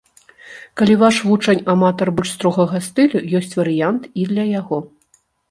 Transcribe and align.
Калі 0.79 0.95
ваш 1.01 1.19
вучань 1.31 1.61
аматар 1.73 2.07
больш 2.21 2.31
строгага 2.39 2.81
стылю, 2.87 3.19
ёсць 3.41 3.55
варыянт 3.61 4.01
і 4.23 4.27
для 4.33 4.49
яго. 4.59 4.83